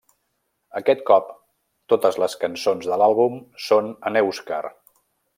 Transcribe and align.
Aquest 0.79 1.03
cop, 1.09 1.27
totes 1.93 2.17
les 2.23 2.35
cançons 2.43 2.87
de 2.93 2.97
l'àlbum 3.01 3.35
són 3.67 3.91
en 4.11 4.19
èuscar. 4.23 4.63